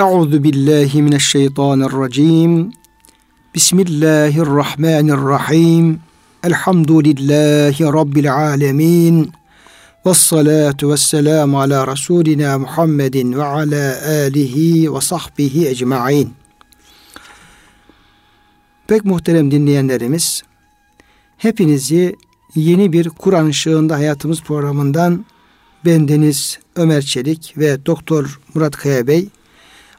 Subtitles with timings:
[0.00, 2.72] Euzu billahi mineşşeytanirracim.
[3.54, 6.00] Bismillahirrahmanirrahim.
[6.44, 9.32] Elhamdülillahi rabbil alamin.
[10.06, 16.30] Ves salatu ves selam ala Resulina Muhammedin ve ala alihi ve sahbihi ecmaîn.
[18.86, 20.42] Pek muhterem dinleyenlerimiz,
[21.36, 22.16] hepinizi
[22.54, 25.24] yeni bir Kur'an ışığında hayatımız programından
[25.84, 29.28] bendeniz Ömer Çelik ve Doktor Murat Kaya Bey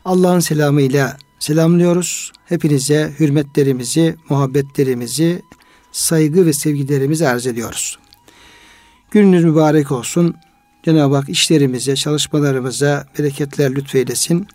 [0.06, 2.32] Allah'ın selamıyla selamlıyoruz.
[2.46, 5.42] Hepinize hürmetlerimizi, muhabbetlerimizi,
[5.92, 8.00] saygı ve sevgilerimizi arz ediyoruz.
[9.12, 10.36] Gününüz mübarek olsun.
[10.84, 14.48] Cenab-ı Hak işlerimize, çalışmalarımıza bereketler lütfeylesin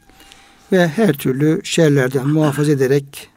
[0.72, 3.28] ve her türlü şerlerden muhafaza ederek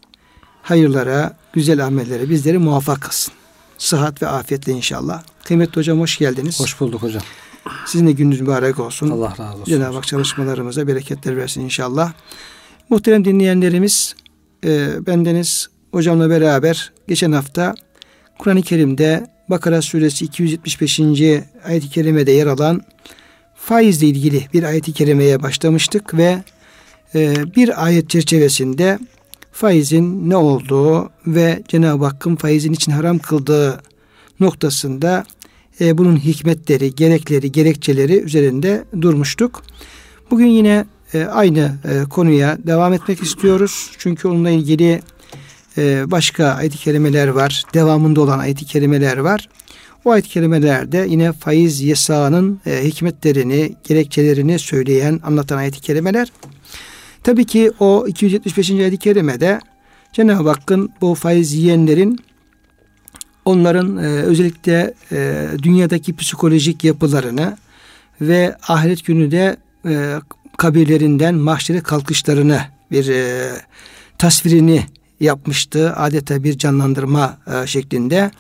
[0.62, 3.34] hayırlara, güzel amellere bizleri muvaffak kılsın.
[3.78, 5.24] Sıhhat ve afiyetle inşallah.
[5.44, 6.60] Kıymetli hocam hoş geldiniz.
[6.60, 7.24] Hoş bulduk hocam.
[7.86, 9.10] Sizin de gününüz mübarek olsun.
[9.10, 9.66] Allah razı olsun.
[9.66, 12.14] Cenab-ı Hak çalışmalarımıza bereketler versin inşallah.
[12.90, 14.16] Muhterem dinleyenlerimiz,
[14.66, 17.76] e, bendeniz hocamla beraber geçen hafta
[18.40, 21.00] Kur'an-ı Kerim'de Bakara suresi 275.
[21.66, 22.82] ayet-i kerimede yer alan
[23.56, 26.44] faizle ilgili bir ayet-i kerimeye başlamıştık ve
[27.16, 29.00] e, bir ayet çerçevesinde
[29.52, 33.82] faizin ne olduğu ve Cenab-ı Hakk'ın faizin için haram kıldığı
[34.40, 35.26] noktasında
[35.82, 39.64] e, bunun hikmetleri, gerekleri, gerekçeleri üzerinde durmuştuk.
[40.32, 43.92] Bugün yine e, aynı e, konuya devam etmek istiyoruz.
[43.98, 45.02] Çünkü onunla ilgili
[45.78, 47.64] e, başka ayet-i kerimeler var.
[47.74, 49.50] Devamında olan ayet-i kerimeler var.
[50.06, 56.32] O ayet-i kerimelerde yine faiz yasağının e, hikmetlerini, gerekçelerini söyleyen, anlatan ayet-i kerimeler.
[57.24, 58.72] Tabii ki o 275.
[58.72, 59.60] ayet-i kerimede
[60.14, 62.20] Cenab-ı Hakk'ın bu faiz yiyenlerin
[63.46, 67.58] onların e, özellikle e, dünyadaki psikolojik yapılarını
[68.22, 70.14] ve ahiret günü de e,
[70.58, 72.62] kabirlerinden mahşere kalkışlarını
[72.92, 73.50] bir e,
[74.18, 74.86] tasvirini
[75.20, 75.94] yapmıştı.
[75.96, 78.32] Adeta bir canlandırma e, şeklinde.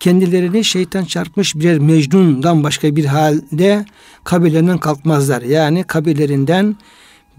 [0.00, 3.86] Kendilerini şeytan çarpmış birer mecnundan başka bir halde
[4.24, 5.42] kabirlerinden kalkmazlar.
[5.42, 6.76] Yani kabirlerinden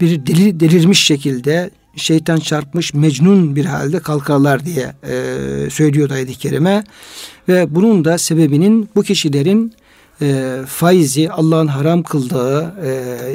[0.00, 6.84] bir deli, delirmiş şekilde şeytan çarpmış mecnun bir halde kalkarlar diye e, söylüyor ayet-i kerime.
[7.48, 9.74] Ve bunun da sebebinin bu kişilerin
[10.22, 12.90] e, faizi Allah'ın haram kıldığı, e,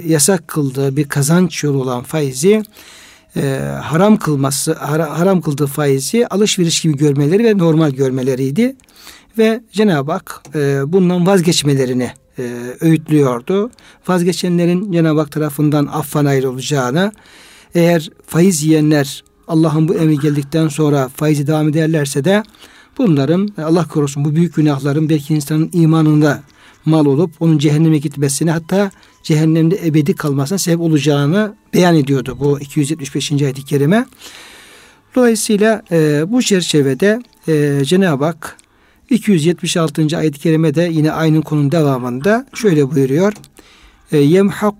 [0.08, 2.64] yasak kıldığı bir kazanç yolu olan faizi
[3.36, 3.42] e,
[3.84, 8.76] haram kılması, haram, haram kıldığı faizi alışveriş gibi görmeleri ve normal görmeleriydi.
[9.38, 12.44] Ve Cenab-ı Hak e, bundan vazgeçmelerini e,
[12.82, 13.72] öğütlüyordu.
[14.08, 17.12] Vazgeçenlerin Cenab-ı Hak tarafından affan ayrılacağını,
[17.76, 22.44] eğer faiz yiyenler Allah'ın bu emri geldikten sonra faizi devam ederlerse de
[22.98, 26.44] bunların Allah korusun bu büyük günahların belki insanın imanında
[26.86, 28.92] mal olup onun cehenneme gitmesine hatta
[29.24, 33.32] cehennemde ebedi kalmasına sebep olacağını beyan ediyordu bu 275.
[33.32, 34.06] ayet-i kerime.
[35.16, 38.58] Dolayısıyla e, bu çerçevede e, Cenab-ı Hak
[39.10, 40.18] 276.
[40.18, 43.34] ayet-i kerimede yine aynı konunun devamında şöyle buyuruyor.
[44.12, 44.78] E, Yemhaku